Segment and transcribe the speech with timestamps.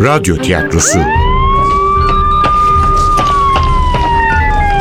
[0.00, 0.98] Radyo Tiyatrosu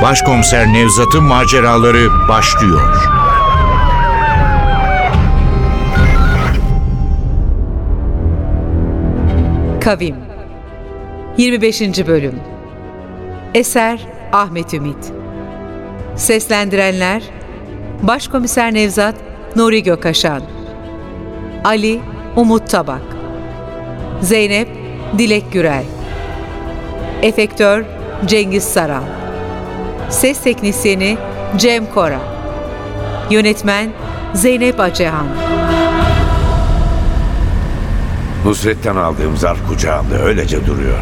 [0.02, 2.96] Başkomiser Nevzat'ın maceraları başlıyor.
[9.82, 10.16] Kavim
[11.38, 11.82] 25.
[11.82, 12.40] Bölüm
[13.54, 14.00] Eser
[14.34, 15.14] Ahmet Ümit
[16.16, 17.24] Seslendirenler
[18.02, 19.16] Başkomiser Nevzat
[19.56, 20.42] Nuri Gökaşan
[21.64, 22.00] Ali
[22.36, 23.02] Umut Tabak
[24.22, 24.79] Zeynep
[25.18, 25.84] Dilek Gürel
[27.22, 27.84] Efektör
[28.26, 29.04] Cengiz Saral
[30.10, 31.18] Ses Teknisyeni
[31.58, 32.20] Cem Kora
[33.30, 33.90] Yönetmen
[34.34, 35.26] Zeynep Acehan
[38.46, 40.98] Nusret'ten aldığım zarf kucağımda öylece duruyor.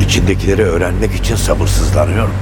[0.00, 2.34] İçindekileri öğrenmek için sabırsızlanıyorum.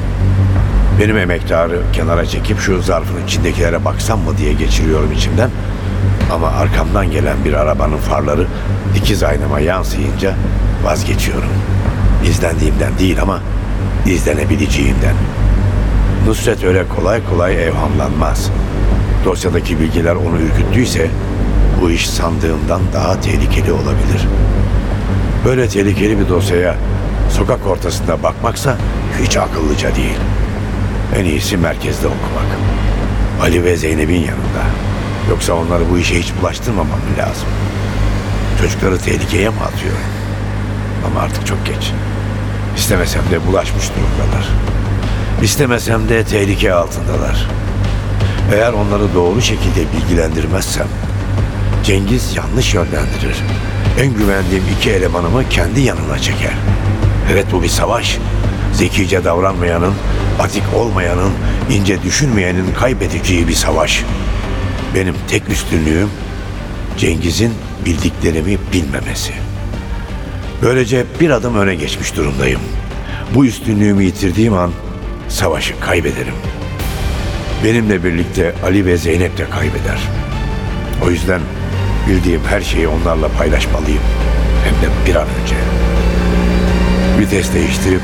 [1.00, 5.50] Benim emektarı kenara çekip şu zarfın içindekilere baksam mı diye geçiriyorum içimden.
[6.32, 8.46] Ama arkamdan gelen bir arabanın farları
[8.94, 10.34] dikiz aynama yansıyınca
[10.84, 11.50] vazgeçiyorum.
[12.24, 13.40] İzlendiğimden değil ama
[14.06, 15.14] izlenebileceğimden.
[16.26, 18.50] Nusret öyle kolay kolay evhamlanmaz.
[19.24, 21.10] Dosyadaki bilgiler onu ürküttüyse
[21.80, 24.28] bu iş sandığımdan daha tehlikeli olabilir.
[25.44, 26.76] Böyle tehlikeli bir dosyaya
[27.30, 28.76] sokak ortasında bakmaksa
[29.22, 30.18] hiç akıllıca değil.
[31.16, 32.46] En iyisi merkezde okumak.
[33.42, 34.64] Ali ve Zeynep'in yanında.
[35.30, 37.48] Yoksa onları bu işe hiç bulaştırmamam lazım.
[38.60, 40.19] Çocukları tehlikeye mi atıyorum?
[41.06, 41.92] Ama artık çok geç.
[42.76, 44.48] İstemesem de bulaşmış durumdalar.
[45.42, 47.46] İstemesem de tehlike altındalar.
[48.54, 50.86] Eğer onları doğru şekilde bilgilendirmezsem
[51.84, 53.36] Cengiz yanlış yönlendirir.
[54.00, 56.54] En güvendiğim iki elemanımı kendi yanına çeker.
[57.32, 58.18] Evet bu bir savaş.
[58.72, 59.94] Zekice davranmayanın,
[60.40, 61.32] atik olmayanın,
[61.70, 64.04] ince düşünmeyenin kaybedeceği bir savaş.
[64.94, 66.08] Benim tek üstünlüğüm
[66.98, 67.52] Cengiz'in
[67.84, 69.32] bildiklerimi bilmemesi.
[70.62, 72.60] Böylece bir adım öne geçmiş durumdayım.
[73.34, 74.70] Bu üstünlüğümü yitirdiğim an
[75.28, 76.34] savaşı kaybederim.
[77.64, 79.98] Benimle birlikte Ali ve Zeynep de kaybeder.
[81.06, 81.40] O yüzden
[82.08, 84.02] bildiğim her şeyi onlarla paylaşmalıyım.
[84.64, 85.56] Hem de bir an önce.
[87.18, 88.02] Vites değiştirip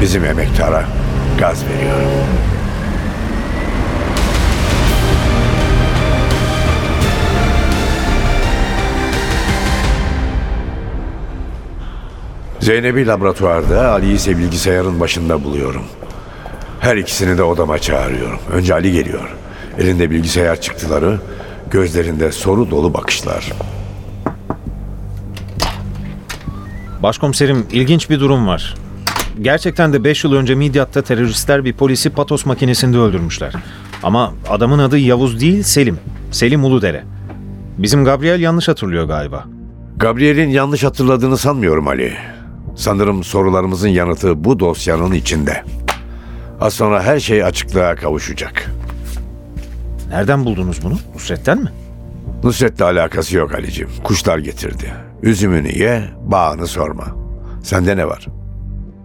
[0.00, 0.84] bizim emektara
[1.38, 2.08] gaz veriyorum.
[12.64, 15.82] Zeynep'i laboratuvarda, Ali'yi ise bilgisayarın başında buluyorum.
[16.80, 18.38] Her ikisini de odama çağırıyorum.
[18.52, 19.28] Önce Ali geliyor.
[19.78, 21.20] Elinde bilgisayar çıktıları,
[21.70, 23.52] gözlerinde soru dolu bakışlar.
[27.02, 28.74] Başkomiserim ilginç bir durum var.
[29.42, 33.52] Gerçekten de 5 yıl önce Midyat'ta teröristler bir polisi patos makinesinde öldürmüşler.
[34.02, 35.98] Ama adamın adı Yavuz değil Selim.
[36.30, 37.04] Selim Uludere.
[37.78, 39.44] Bizim Gabriel yanlış hatırlıyor galiba.
[39.96, 42.33] Gabriel'in yanlış hatırladığını sanmıyorum Ali.
[42.74, 45.62] Sanırım sorularımızın yanıtı bu dosyanın içinde.
[46.60, 48.70] Az sonra her şey açıklığa kavuşacak.
[50.08, 50.98] Nereden buldunuz bunu?
[51.14, 51.72] Nusret'ten mi?
[52.44, 53.88] Nusret'le alakası yok Ali'cim.
[54.04, 54.92] Kuşlar getirdi.
[55.22, 57.04] Üzümünü ye, bağını sorma.
[57.62, 58.26] Sende ne var?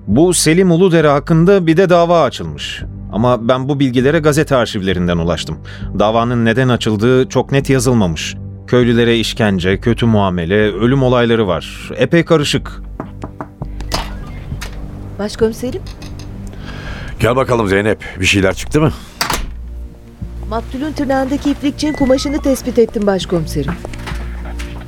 [0.08, 2.84] Bu Selim Uludere hakkında bir de dava açılmış.
[3.12, 5.58] Ama ben bu bilgilere gazete arşivlerinden ulaştım.
[6.00, 8.36] Davanın neden açıldığı çok net yazılmamış.
[8.68, 11.92] Köylülere işkence, kötü muamele, ölüm olayları var.
[11.98, 12.82] Epey karışık.
[15.20, 15.82] Başkomiserim,
[17.20, 18.04] Gel bakalım Zeynep.
[18.20, 18.92] Bir şeyler çıktı mı?
[20.50, 23.72] maktulün tırnağındaki iplikçinin kumaşını tespit ettim başkomiserim.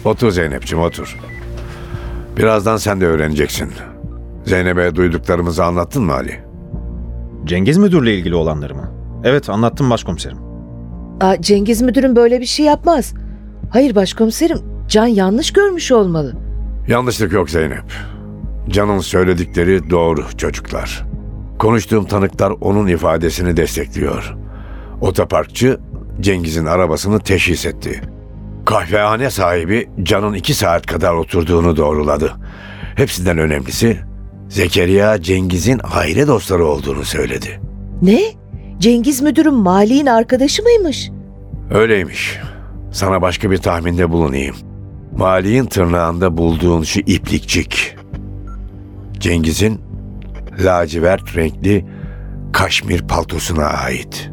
[0.05, 1.17] Otur Zeynep'ciğim otur.
[2.37, 3.71] Birazdan sen de öğreneceksin.
[4.45, 6.39] Zeynep'e duyduklarımızı anlattın mı Ali?
[7.45, 8.91] Cengiz Müdür'le ilgili olanları mı?
[9.23, 10.37] Evet anlattım başkomiserim.
[11.21, 13.13] Aa, Cengiz müdürüm böyle bir şey yapmaz.
[13.73, 16.33] Hayır başkomiserim, Can yanlış görmüş olmalı.
[16.87, 17.83] Yanlışlık yok Zeynep.
[18.69, 21.05] Can'ın söyledikleri doğru çocuklar.
[21.59, 24.35] Konuştuğum tanıklar onun ifadesini destekliyor.
[25.01, 25.79] Otoparkçı
[26.21, 28.01] Cengiz'in arabasını teşhis etti.
[28.65, 32.33] Kahvehane sahibi Can'ın iki saat kadar oturduğunu doğruladı.
[32.95, 33.97] Hepsinden önemlisi
[34.49, 37.61] Zekeriya Cengiz'in aile dostları olduğunu söyledi.
[38.01, 38.21] Ne?
[38.79, 41.09] Cengiz müdürüm Mali'nin arkadaşı mıymış?
[41.71, 42.39] Öyleymiş.
[42.91, 44.55] Sana başka bir tahminde bulunayım.
[45.17, 47.95] Mali'nin tırnağında bulduğun şu iplikçik.
[49.21, 49.81] Cengiz'in
[50.59, 51.85] lacivert renkli
[52.53, 54.31] kaşmir paltosuna ait.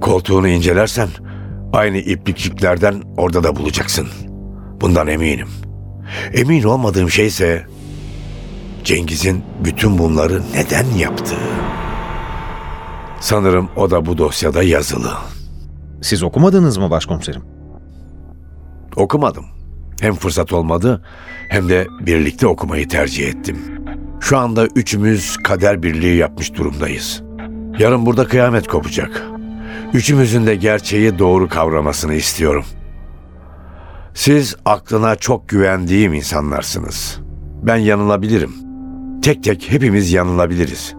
[0.00, 1.08] Koltuğunu incelersen
[1.72, 4.08] aynı iplikçiklerden orada da bulacaksın.
[4.80, 5.48] Bundan eminim.
[6.32, 7.66] Emin olmadığım şey ise
[8.84, 11.48] Cengiz'in bütün bunları neden yaptığı.
[13.20, 15.12] Sanırım o da bu dosyada yazılı.
[16.02, 17.42] Siz okumadınız mı başkomiserim?
[18.96, 19.44] Okumadım.
[20.00, 21.02] Hem fırsat olmadı
[21.48, 23.77] hem de birlikte okumayı tercih ettim.
[24.20, 27.22] Şu anda üçümüz kader birliği yapmış durumdayız.
[27.78, 29.22] Yarın burada kıyamet kopacak.
[29.94, 32.64] Üçümüzün de gerçeği doğru kavramasını istiyorum.
[34.14, 37.18] Siz aklına çok güvendiğim insanlarsınız.
[37.62, 38.54] Ben yanılabilirim.
[39.22, 40.94] Tek tek hepimiz yanılabiliriz.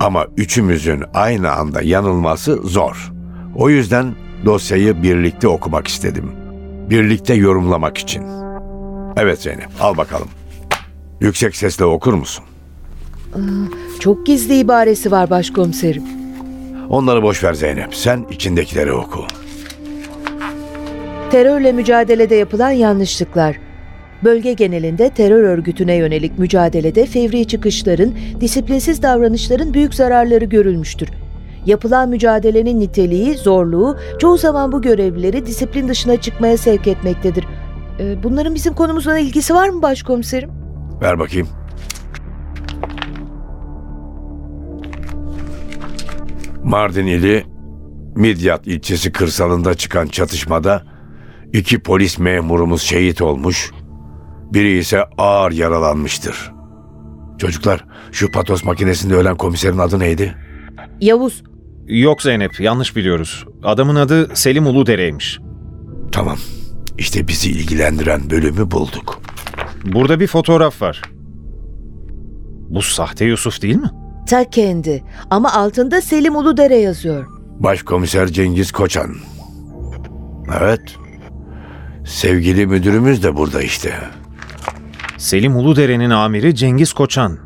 [0.00, 3.12] Ama üçümüzün aynı anda yanılması zor.
[3.54, 4.14] O yüzden
[4.44, 6.32] dosyayı birlikte okumak istedim.
[6.90, 8.24] Birlikte yorumlamak için.
[9.16, 10.28] Evet Zeynep, al bakalım.
[11.20, 12.44] Yüksek sesle okur musun?
[14.00, 16.02] Çok gizli ibaresi var başkomiserim.
[16.90, 17.94] Onları boş ver Zeynep.
[17.94, 19.20] Sen içindekileri oku.
[21.30, 23.56] Terörle mücadelede yapılan yanlışlıklar.
[24.24, 31.08] Bölge genelinde terör örgütüne yönelik mücadelede fevri çıkışların, disiplinsiz davranışların büyük zararları görülmüştür.
[31.66, 37.44] Yapılan mücadelenin niteliği, zorluğu çoğu zaman bu görevlileri disiplin dışına çıkmaya sevk etmektedir.
[38.00, 40.50] Ee, Bunların bizim konumuzla ilgisi var mı başkomiserim?
[41.02, 41.48] Ver bakayım.
[46.72, 47.44] Mardin ili
[48.16, 50.82] Midyat ilçesi kırsalında çıkan çatışmada
[51.52, 53.70] iki polis memurumuz şehit olmuş,
[54.52, 56.52] biri ise ağır yaralanmıştır.
[57.38, 60.34] Çocuklar, şu patos makinesinde ölen komiserin adı neydi?
[61.00, 61.42] Yavuz,
[61.86, 63.46] Yok Zeynep, yanlış biliyoruz.
[63.62, 65.40] Adamın adı Selim Uludere'ymiş.
[66.12, 66.36] Tamam,
[66.98, 69.20] işte bizi ilgilendiren bölümü bulduk.
[69.84, 71.02] Burada bir fotoğraf var.
[72.68, 73.90] Bu sahte Yusuf değil mi?
[74.26, 77.26] Ta kendi ama altında Selim Uludere yazıyor.
[77.60, 79.10] Başkomiser Cengiz Koçan.
[80.60, 80.80] Evet,
[82.06, 83.94] sevgili müdürümüz de burada işte.
[85.18, 87.38] Selim Uludere'nin amiri Cengiz Koçan.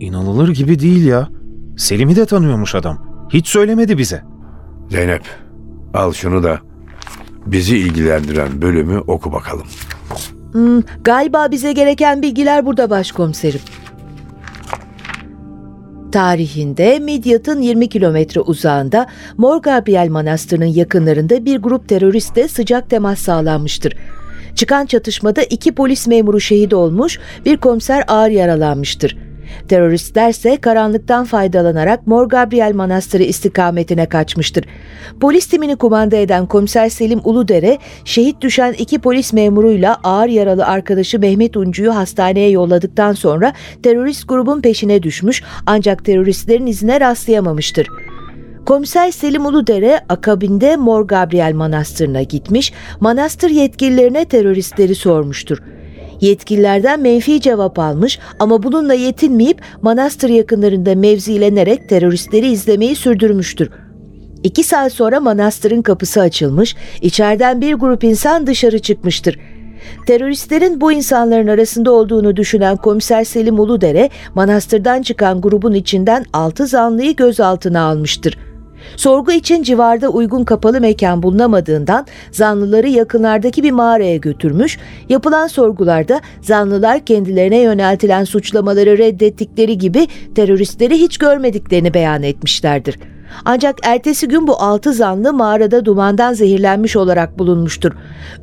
[0.00, 1.28] İnanılır gibi değil ya.
[1.76, 3.26] Selim'i de tanıyormuş adam.
[3.32, 4.22] Hiç söylemedi bize.
[4.90, 5.22] Zeynep,
[5.94, 6.58] al şunu da
[7.46, 9.66] bizi ilgilendiren bölümü oku bakalım.
[10.52, 13.60] Hmm, galiba bize gereken bilgiler burada başkomiserim.
[16.14, 19.06] Tarihinde Midyat'ın 20 kilometre uzağında
[19.36, 23.96] Mor Gabriel Manastırı'nın yakınlarında bir grup teröristle sıcak temas sağlanmıştır.
[24.54, 29.16] Çıkan çatışmada iki polis memuru şehit olmuş, bir komiser ağır yaralanmıştır.
[29.68, 34.64] Teröristler ise karanlıktan faydalanarak Mor Gabriel Manastırı istikametine kaçmıştır.
[35.20, 41.18] Polis timini kumanda eden komiser Selim Uludere, şehit düşen iki polis memuruyla ağır yaralı arkadaşı
[41.18, 43.52] Mehmet Uncu'yu hastaneye yolladıktan sonra
[43.82, 47.88] terörist grubun peşine düşmüş ancak teröristlerin izine rastlayamamıştır.
[48.66, 55.58] Komiser Selim Uludere akabinde Mor Gabriel Manastırı'na gitmiş, manastır yetkililerine teröristleri sormuştur.
[56.24, 63.70] Yetkililerden menfi cevap almış ama bununla yetinmeyip manastır yakınlarında mevzilenerek teröristleri izlemeyi sürdürmüştür.
[64.42, 69.38] İki saat sonra manastırın kapısı açılmış, içeriden bir grup insan dışarı çıkmıştır.
[70.06, 77.16] Teröristlerin bu insanların arasında olduğunu düşünen komiser Selim Uludere, manastırdan çıkan grubun içinden altı zanlıyı
[77.16, 78.38] gözaltına almıştır.
[78.96, 84.78] Sorgu için civarda uygun kapalı mekan bulunamadığından zanlıları yakınlardaki bir mağaraya götürmüş,
[85.08, 92.98] yapılan sorgularda zanlılar kendilerine yöneltilen suçlamaları reddettikleri gibi teröristleri hiç görmediklerini beyan etmişlerdir.
[93.44, 97.92] Ancak ertesi gün bu altı zanlı mağarada dumandan zehirlenmiş olarak bulunmuştur.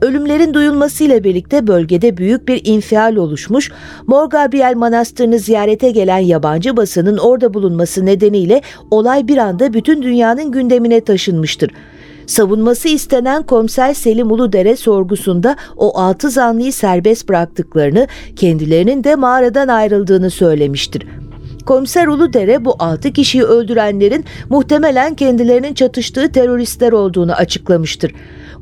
[0.02, 3.72] Ölümlerin duyulmasıyla birlikte bölgede büyük bir infial oluşmuş,
[4.08, 10.52] Mor Gabriel Manastırı'nı ziyarete gelen yabancı basının orada bulunması nedeniyle olay bir anda bütün dünyanın
[10.52, 11.72] gündemine taşınmıştır.
[12.28, 20.30] Savunması istenen komiser Selim Uludere sorgusunda o altı zanlıyı serbest bıraktıklarını, kendilerinin de mağaradan ayrıldığını
[20.30, 21.08] söylemiştir.
[21.66, 28.12] Komiser Uludere bu 6 kişiyi öldürenlerin muhtemelen kendilerinin çatıştığı teröristler olduğunu açıklamıştır.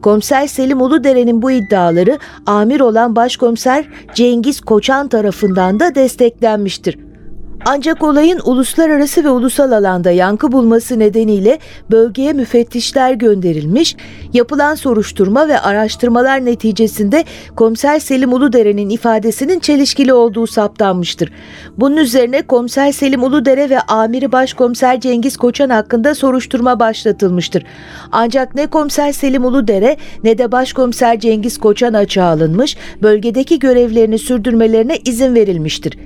[0.02, 7.09] Komiser Selim Uludere'nin bu iddiaları amir olan başkomiser Cengiz Koçan tarafından da desteklenmiştir.
[7.66, 11.60] Ancak olayın uluslararası ve ulusal alanda yankı bulması nedeniyle
[11.92, 13.96] bölgeye müfettişler gönderilmiş,
[14.34, 17.24] yapılan soruşturma ve araştırmalar neticesinde
[17.56, 21.32] komiser Selim Uludere'nin ifadesinin çelişkili olduğu saptanmıştır.
[21.78, 27.64] Bunun üzerine komiser Selim Uludere ve amiri başkomiser Cengiz Koçan hakkında soruşturma başlatılmıştır.
[28.12, 34.98] Ancak ne komiser Selim Uludere ne de başkomiser Cengiz Koçan açığa alınmış, bölgedeki görevlerini sürdürmelerine
[35.06, 35.98] izin verilmiştir.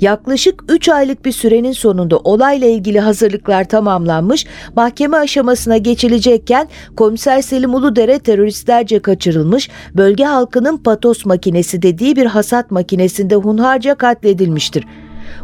[0.00, 4.46] Yaklaşık 3 aylık bir sürenin sonunda olayla ilgili hazırlıklar tamamlanmış,
[4.76, 12.70] mahkeme aşamasına geçilecekken komiser Selim Uludere teröristlerce kaçırılmış, bölge halkının patos makinesi dediği bir hasat
[12.70, 14.84] makinesinde hunharca katledilmiştir.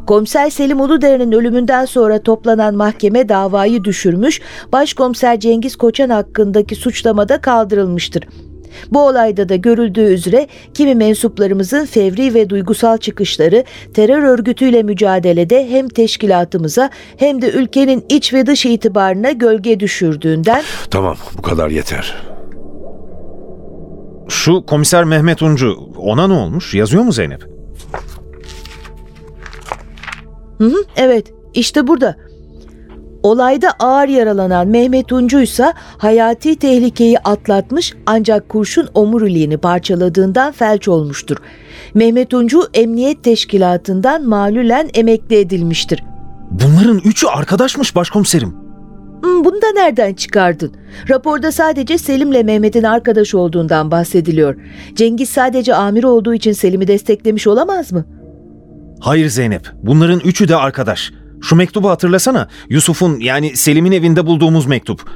[0.06, 4.40] Komiser Selim Uludere'nin ölümünden sonra toplanan mahkeme davayı düşürmüş,
[4.72, 8.24] başkomiser Cengiz Koçan hakkındaki suçlamada kaldırılmıştır.
[8.90, 15.88] Bu olayda da görüldüğü üzere kimi mensuplarımızın fevri ve duygusal çıkışları terör örgütüyle mücadelede hem
[15.88, 22.14] teşkilatımıza hem de ülkenin iç ve dış itibarına gölge düşürdüğünden Tamam bu kadar yeter.
[24.28, 26.74] Şu komiser Mehmet Uncu ona ne olmuş?
[26.74, 27.42] Yazıyor mu Zeynep?
[30.58, 32.16] Hı hı, evet, işte burada.
[33.26, 41.36] Olayda ağır yaralanan Mehmet Uncu ise hayati tehlikeyi atlatmış ancak kurşun omuriliğini parçaladığından felç olmuştur.
[41.94, 46.04] Mehmet Uncu emniyet teşkilatından malulen emekli edilmiştir.
[46.50, 48.54] Bunların üçü arkadaşmış başkomiserim.
[49.22, 50.72] Hmm, Bunu da nereden çıkardın?
[51.10, 54.56] Raporda sadece Selim'le Mehmet'in arkadaş olduğundan bahsediliyor.
[54.94, 58.04] Cengiz sadece amir olduğu için Selim'i desteklemiş olamaz mı?
[59.00, 61.12] Hayır Zeynep, bunların üçü de arkadaş.
[61.42, 62.48] Şu mektubu hatırlasana.
[62.68, 65.10] Yusuf'un yani Selim'in evinde bulduğumuz mektup.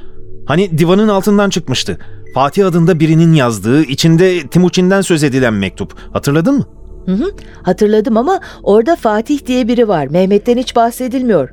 [0.45, 1.97] Hani divanın altından çıkmıştı.
[2.33, 5.95] Fatih adında birinin yazdığı, içinde Timuçin'den söz edilen mektup.
[6.13, 6.65] Hatırladın mı?
[7.05, 7.31] Hı hı,
[7.63, 10.07] hatırladım ama orada Fatih diye biri var.
[10.07, 11.49] Mehmet'ten hiç bahsedilmiyor.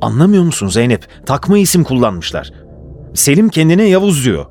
[0.00, 1.06] Anlamıyor musun Zeynep?
[1.26, 2.52] Takma isim kullanmışlar.
[3.14, 4.46] Selim kendine Yavuz diyor.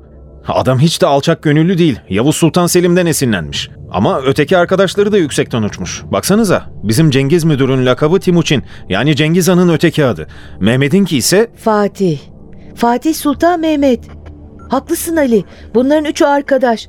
[0.48, 2.00] Adam hiç de alçak gönüllü değil.
[2.08, 3.70] Yavuz Sultan Selim'den esinlenmiş.
[3.90, 6.02] Ama öteki arkadaşları da yüksekten uçmuş.
[6.12, 8.62] Baksanıza bizim Cengiz müdürün lakabı Timuçin.
[8.88, 10.26] Yani Cengiz Han'ın öteki adı.
[10.60, 12.18] Mehmet'inki ise Fatih.
[12.74, 14.00] Fatih Sultan Mehmet.
[14.68, 15.44] Haklısın Ali.
[15.74, 16.88] Bunların üçü arkadaş.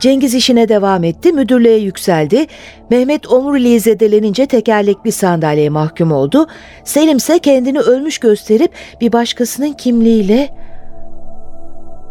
[0.00, 2.46] Cengiz işine devam etti, müdürlüğe yükseldi.
[2.90, 6.46] Mehmet omuriliği zedelenince tekerlekli sandalyeye mahkum oldu.
[6.84, 10.69] Selim ise kendini ölmüş gösterip bir başkasının kimliğiyle...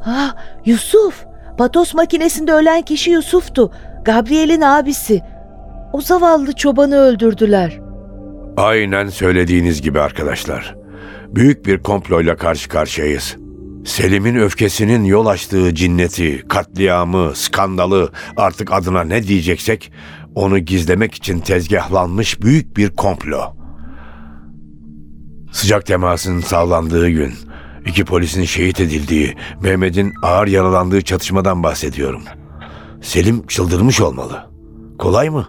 [0.09, 0.35] Ha,
[0.65, 1.25] Yusuf.
[1.57, 3.71] Patos makinesinde ölen kişi Yusuf'tu.
[4.05, 5.21] Gabriel'in abisi.
[5.93, 7.79] O zavallı çobanı öldürdüler.
[8.57, 10.75] Aynen söylediğiniz gibi arkadaşlar.
[11.27, 13.35] Büyük bir komployla karşı karşıyayız.
[13.85, 19.91] Selim'in öfkesinin yol açtığı cinneti, katliamı, skandalı artık adına ne diyeceksek
[20.35, 23.41] onu gizlemek için tezgahlanmış büyük bir komplo.
[25.51, 27.33] Sıcak temasın sağlandığı gün,
[27.85, 32.21] iki polisin şehit edildiği, Mehmet'in ağır yaralandığı çatışmadan bahsediyorum.
[33.01, 34.49] Selim çıldırmış olmalı.
[34.99, 35.47] Kolay mı?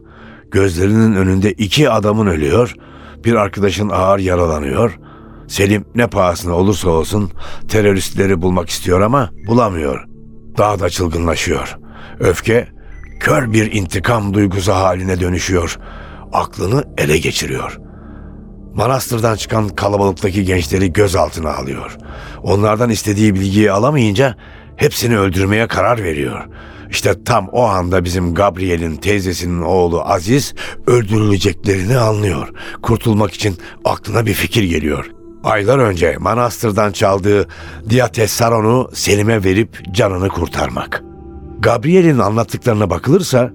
[0.50, 2.74] Gözlerinin önünde iki adamın ölüyor,
[3.24, 4.98] bir arkadaşın ağır yaralanıyor.
[5.48, 7.30] Selim ne pahasına olursa olsun
[7.68, 10.04] teröristleri bulmak istiyor ama bulamıyor.
[10.58, 11.78] Daha da çılgınlaşıyor.
[12.20, 12.68] Öfke
[13.20, 15.78] kör bir intikam duygusu haline dönüşüyor.
[16.32, 17.89] Aklını ele geçiriyor.
[18.74, 21.96] Manastırdan çıkan kalabalıktaki gençleri gözaltına alıyor.
[22.42, 24.36] Onlardan istediği bilgiyi alamayınca
[24.76, 26.44] hepsini öldürmeye karar veriyor.
[26.90, 30.54] İşte tam o anda bizim Gabriel'in teyzesinin oğlu Aziz
[30.86, 32.48] öldürüleceklerini anlıyor.
[32.82, 35.10] Kurtulmak için aklına bir fikir geliyor.
[35.44, 37.48] Aylar önce manastırdan çaldığı
[37.90, 41.02] Diatessaron'u Selim'e verip canını kurtarmak.
[41.58, 43.52] Gabriel'in anlattıklarına bakılırsa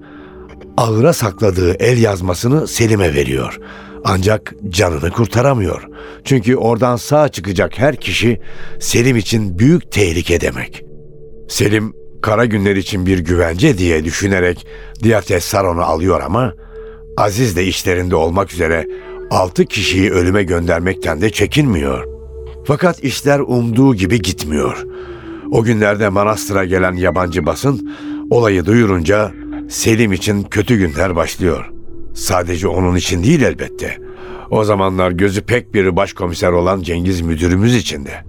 [0.76, 3.60] ağıra sakladığı el yazmasını Selim'e veriyor.
[4.08, 5.88] Ancak canını kurtaramıyor.
[6.24, 8.40] Çünkü oradan sağ çıkacak her kişi
[8.80, 10.84] Selim için büyük tehlike demek.
[11.48, 14.66] Selim kara günler için bir güvence diye düşünerek
[15.02, 16.52] Diatessaron'u alıyor ama
[17.16, 18.86] Aziz de işlerinde olmak üzere
[19.30, 22.04] altı kişiyi ölüme göndermekten de çekinmiyor.
[22.64, 24.84] Fakat işler umduğu gibi gitmiyor.
[25.52, 27.96] O günlerde manastıra gelen yabancı basın
[28.30, 29.32] olayı duyurunca
[29.68, 31.75] Selim için kötü günler başlıyor.
[32.16, 33.98] Sadece onun için değil elbette.
[34.50, 38.24] O zamanlar gözü pek bir başkomiser olan Cengiz müdürümüz içinde.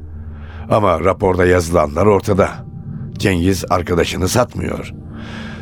[0.70, 2.50] Ama raporda yazılanlar ortada.
[3.18, 4.94] Cengiz arkadaşını satmıyor.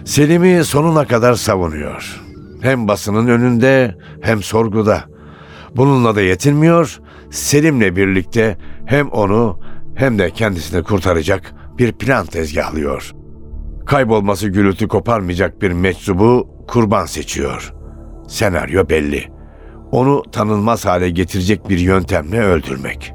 [0.05, 2.21] Selim'i sonuna kadar savunuyor.
[2.61, 5.03] Hem basının önünde hem sorguda.
[5.75, 6.99] Bununla da yetinmiyor.
[7.31, 9.59] Selim'le birlikte hem onu
[9.95, 13.11] hem de kendisini kurtaracak bir plan tezgahlıyor.
[13.85, 17.73] Kaybolması gürültü koparmayacak bir meczubu kurban seçiyor.
[18.27, 19.23] Senaryo belli.
[19.91, 23.13] Onu tanınmaz hale getirecek bir yöntemle öldürmek.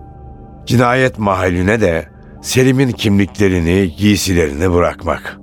[0.66, 2.08] Cinayet mahalline de
[2.42, 5.38] Selim'in kimliklerini, giysilerini bırakmak.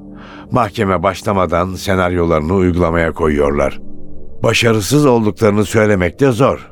[0.52, 3.80] Mahkeme başlamadan senaryolarını uygulamaya koyuyorlar.
[4.44, 6.72] Başarısız olduklarını söylemek de zor.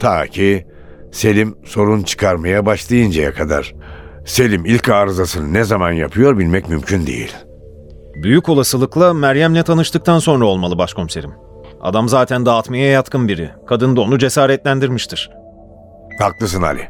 [0.00, 0.66] Ta ki
[1.12, 3.74] Selim sorun çıkarmaya başlayıncaya kadar.
[4.26, 7.32] Selim ilk arızasını ne zaman yapıyor bilmek mümkün değil.
[8.22, 11.30] büyük olasılıkla Meryem'le tanıştıktan sonra olmalı başkomiserim.
[11.84, 13.50] Adam zaten dağıtmaya yatkın biri.
[13.66, 15.30] Kadın da onu cesaretlendirmiştir.
[16.20, 16.88] Haklısın Ali.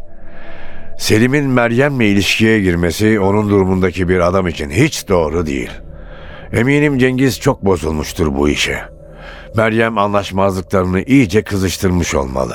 [0.99, 5.71] Selim'in Meryem'le ilişkiye girmesi onun durumundaki bir adam için hiç doğru değil.
[6.53, 8.79] Eminim Cengiz çok bozulmuştur bu işe.
[9.57, 12.55] Meryem anlaşmazlıklarını iyice kızıştırmış olmalı.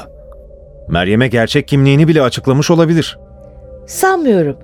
[0.90, 3.20] Meryem'e gerçek kimliğini bile açıklamış olabilir.
[3.88, 4.58] Sanmıyorum.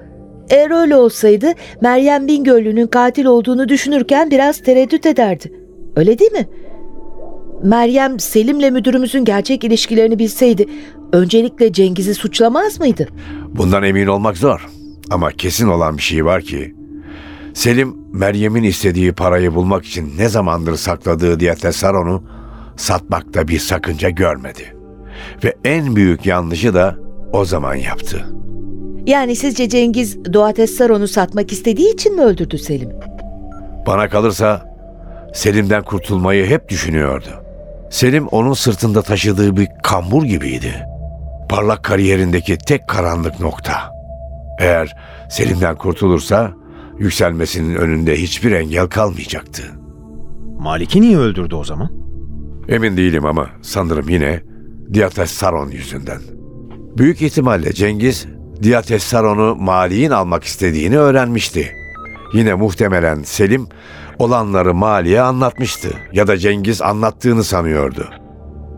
[0.49, 1.51] Eğer öyle olsaydı
[1.81, 5.51] Meryem Bingöllü'nün katil olduğunu düşünürken biraz tereddüt ederdi.
[5.95, 6.47] Öyle değil mi?
[7.63, 10.65] Meryem Selim'le müdürümüzün gerçek ilişkilerini bilseydi
[11.13, 13.07] öncelikle Cengiz'i suçlamaz mıydı?
[13.47, 14.67] Bundan emin olmak zor.
[15.09, 16.75] Ama kesin olan bir şey var ki
[17.53, 22.23] Selim Meryem'in istediği parayı bulmak için ne zamandır sakladığı Diatessaron'u
[22.77, 24.75] satmakta bir sakınca görmedi.
[25.43, 26.95] Ve en büyük yanlışı da
[27.33, 28.25] o zaman yaptı.
[29.07, 32.93] Yani sizce Cengiz Doğatessaron'u satmak istediği için mi öldürdü Selim'i?
[33.87, 34.75] Bana kalırsa
[35.33, 37.44] Selim'den kurtulmayı hep düşünüyordu.
[37.89, 40.85] Selim onun sırtında taşıdığı bir kambur gibiydi.
[41.49, 43.91] Parlak kariyerindeki tek karanlık nokta.
[44.59, 44.95] Eğer
[45.29, 46.53] Selim'den kurtulursa
[46.99, 49.63] yükselmesinin önünde hiçbir engel kalmayacaktı.
[50.59, 51.89] Malik'i niye öldürdü o zaman?
[52.69, 54.41] Emin değilim ama sanırım yine
[54.93, 56.19] Diates Saron yüzünden.
[56.97, 58.27] Büyük ihtimalle Cengiz
[58.63, 61.84] Diates Saron'u Mali'nin almak istediğini öğrenmişti.
[62.35, 63.67] Yine muhtemelen Selim
[64.19, 68.09] olanları Mali'ye anlatmıştı ya da Cengiz anlattığını sanıyordu.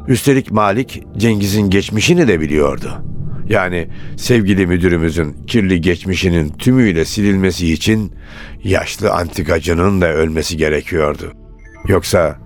[0.07, 3.03] Üstelik Malik Cengiz'in geçmişini de biliyordu.
[3.49, 3.87] Yani
[4.17, 8.13] sevgili müdürümüzün kirli geçmişinin tümüyle silinmesi için
[8.63, 11.33] yaşlı antikacının da ölmesi gerekiyordu.
[11.87, 12.39] Yoksa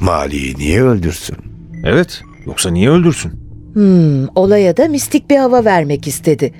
[0.00, 1.36] Mali'yi niye öldürsün?
[1.84, 3.32] Evet, yoksa niye öldürsün?
[3.72, 6.54] Hmm, olaya da mistik bir hava vermek istedi.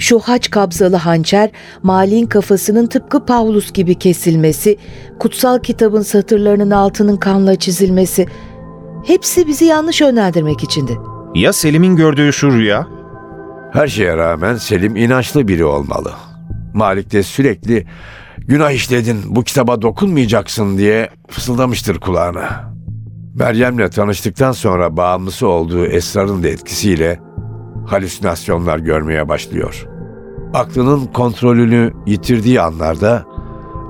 [0.00, 1.50] Şu haç kabzalı hançer,
[1.82, 4.76] Mali'nin kafasının tıpkı Pavlus gibi kesilmesi,
[5.18, 8.26] kutsal kitabın satırlarının altının kanla çizilmesi...
[9.06, 10.98] Hepsi bizi yanlış yönlendirmek içindi.
[11.34, 12.86] Ya Selim'in gördüğü şu rüya?
[13.72, 16.12] Her şeye rağmen Selim inançlı biri olmalı.
[16.74, 17.86] Malik de sürekli
[18.38, 22.74] günah işledin bu kitaba dokunmayacaksın diye fısıldamıştır kulağına.
[23.34, 27.20] Meryem'le tanıştıktan sonra bağımlısı olduğu esrarın da etkisiyle
[27.86, 29.89] halüsinasyonlar görmeye başlıyor.
[30.54, 33.24] Aklının kontrolünü yitirdiği anlarda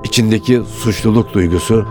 [0.03, 1.85] içindeki suçluluk duygusu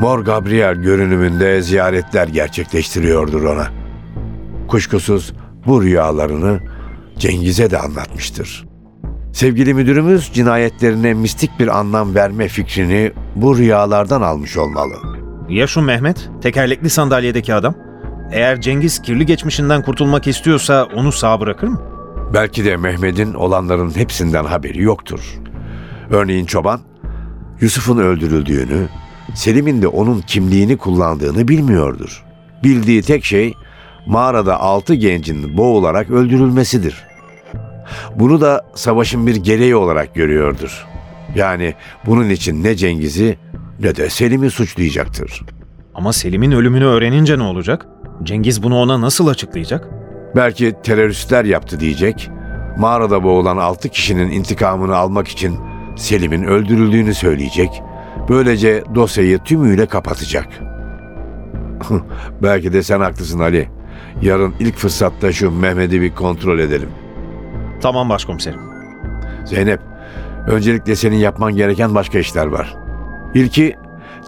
[0.00, 3.66] Mor Gabriel görünümünde ziyaretler gerçekleştiriyordur ona.
[4.68, 5.32] Kuşkusuz
[5.66, 6.60] bu rüyalarını
[7.18, 8.66] Cengiz'e de anlatmıştır.
[9.32, 14.94] Sevgili müdürümüz cinayetlerine mistik bir anlam verme fikrini bu rüyalardan almış olmalı.
[15.48, 17.74] Ya şu Mehmet, tekerlekli sandalyedeki adam?
[18.32, 21.95] Eğer Cengiz kirli geçmişinden kurtulmak istiyorsa onu sağ bırakır mı?
[22.34, 25.20] Belki de Mehmet'in olanların hepsinden haberi yoktur.
[26.10, 26.80] Örneğin çoban,
[27.60, 28.88] Yusuf'un öldürüldüğünü,
[29.34, 32.24] Selim'in de onun kimliğini kullandığını bilmiyordur.
[32.64, 33.54] Bildiği tek şey
[34.06, 37.04] mağarada altı gencin boğularak öldürülmesidir.
[38.16, 40.86] Bunu da savaşın bir gereği olarak görüyordur.
[41.34, 41.74] Yani
[42.06, 43.38] bunun için ne Cengiz'i
[43.80, 45.42] ne de Selim'i suçlayacaktır.
[45.94, 47.86] Ama Selim'in ölümünü öğrenince ne olacak?
[48.22, 49.88] Cengiz bunu ona nasıl açıklayacak?
[50.36, 52.30] Belki teröristler yaptı diyecek.
[52.78, 55.58] Mağarada boğulan altı kişinin intikamını almak için
[55.96, 57.82] Selim'in öldürüldüğünü söyleyecek.
[58.28, 60.48] Böylece dosyayı tümüyle kapatacak.
[62.42, 63.68] Belki de sen haklısın Ali.
[64.22, 66.88] Yarın ilk fırsatta şu Mehmet'i bir kontrol edelim.
[67.80, 68.60] Tamam başkomiserim.
[69.44, 69.80] Zeynep,
[70.46, 72.76] öncelikle senin yapman gereken başka işler var.
[73.34, 73.76] İlki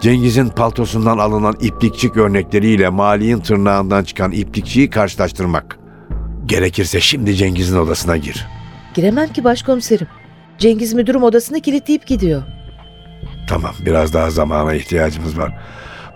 [0.01, 5.78] Cengiz'in paltosundan alınan iplikçik örnekleriyle Mali'nin tırnağından çıkan iplikçiyi karşılaştırmak.
[6.49, 8.47] Gerekirse şimdi Cengiz'in odasına gir.
[8.93, 10.07] Giremem ki başkomiserim.
[10.57, 12.43] Cengiz müdürüm odasını kilitleyip gidiyor.
[13.49, 15.57] Tamam, biraz daha zamana ihtiyacımız var.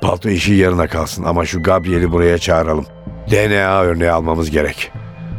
[0.02, 2.86] Palto işi yarına kalsın ama şu Gabriel'i buraya çağıralım.
[3.32, 4.92] DNA örneği almamız gerek.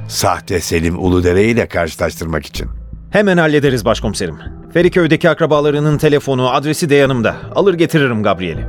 [0.09, 2.69] Sahte Selim Uludere ile karşılaştırmak için.
[3.11, 4.39] Hemen hallederiz başkomiserim.
[4.75, 7.37] Feriköy'deki akrabalarının telefonu, adresi de yanımda.
[7.55, 8.67] Alır getiririm Gabriel'i.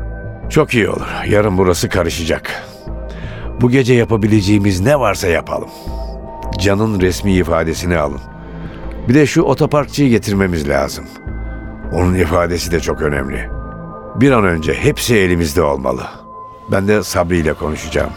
[0.49, 1.07] Çok iyi olur.
[1.29, 2.63] Yarın burası karışacak.
[3.61, 5.69] Bu gece yapabileceğimiz ne varsa yapalım.
[6.59, 8.21] Can'ın resmi ifadesini alın.
[9.09, 11.05] Bir de şu otoparkçıyı getirmemiz lazım.
[11.93, 13.49] Onun ifadesi de çok önemli.
[14.15, 16.03] Bir an önce hepsi elimizde olmalı.
[16.71, 18.09] Ben de Sabri ile konuşacağım.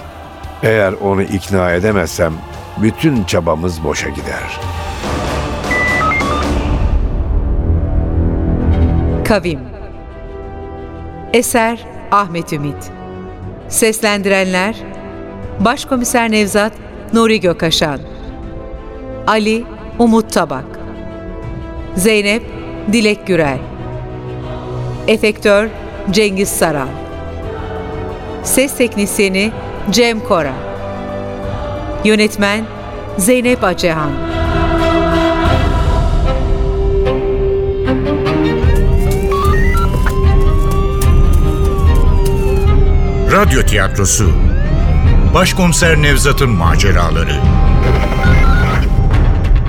[0.63, 2.33] Eğer onu ikna edemezsem
[2.83, 4.61] bütün çabamız boşa gider.
[9.25, 9.61] Kavim
[11.33, 12.91] Eser Ahmet Ümit
[13.69, 14.77] Seslendirenler
[15.61, 16.73] Başkomiser Nevzat
[17.13, 18.01] Nuri Gökaşan
[19.29, 19.65] Ali
[19.99, 20.65] Umut Tabak.
[21.97, 22.43] Zeynep
[22.93, 23.59] Dilek Gürel.
[25.09, 25.69] Efektör
[26.11, 26.89] Cengiz Saral
[28.43, 29.53] Ses Teknisyeni
[29.91, 30.53] Cem Kora.
[32.05, 32.65] Yönetmen
[33.19, 34.11] Zeynep Acehan.
[43.33, 44.31] Radyo tiyatrosu.
[45.35, 47.68] Başkomiser Nevzat'ın maceraları